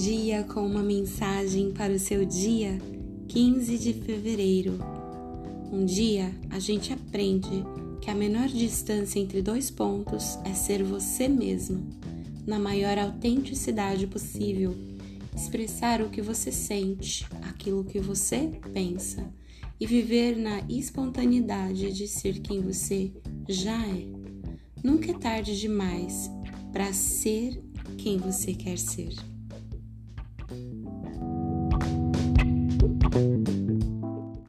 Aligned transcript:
dia 0.00 0.44
com 0.44 0.66
uma 0.66 0.82
mensagem 0.82 1.72
para 1.72 1.92
o 1.92 1.98
seu 1.98 2.24
dia 2.24 2.80
15 3.28 3.76
de 3.76 3.92
fevereiro. 3.92 4.78
Um 5.70 5.84
dia 5.84 6.34
a 6.48 6.58
gente 6.58 6.90
aprende 6.90 7.64
que 8.00 8.10
a 8.10 8.14
menor 8.14 8.48
distância 8.48 9.18
entre 9.18 9.42
dois 9.42 9.70
pontos 9.70 10.38
é 10.44 10.54
ser 10.54 10.82
você 10.82 11.28
mesmo, 11.28 11.86
na 12.46 12.58
maior 12.58 12.96
autenticidade 12.96 14.06
possível, 14.06 14.74
expressar 15.36 16.00
o 16.00 16.08
que 16.08 16.22
você 16.22 16.50
sente, 16.50 17.26
aquilo 17.42 17.84
que 17.84 18.00
você 18.00 18.58
pensa 18.72 19.30
e 19.78 19.86
viver 19.86 20.34
na 20.34 20.60
espontaneidade 20.66 21.92
de 21.92 22.08
ser 22.08 22.40
quem 22.40 22.62
você 22.62 23.12
já 23.46 23.86
é. 23.86 24.06
Nunca 24.82 25.10
é 25.10 25.14
tarde 25.14 25.60
demais 25.60 26.30
para 26.72 26.90
ser 26.94 27.62
quem 27.98 28.16
você 28.16 28.54
quer 28.54 28.78
ser. 28.78 29.14
Bye. 33.10 33.49